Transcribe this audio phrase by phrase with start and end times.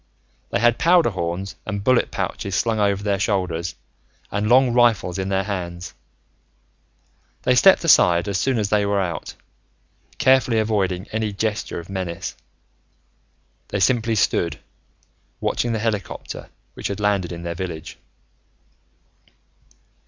[0.49, 3.75] They had powder horns and bullet pouches slung over their shoulders,
[4.31, 5.93] and long rifles in their hands.
[7.43, 9.35] They stepped aside as soon as they were out.
[10.17, 12.35] Carefully avoiding any gesture of menace,
[13.67, 14.57] they simply stood,
[15.39, 17.99] watching the helicopter which had landed in their village.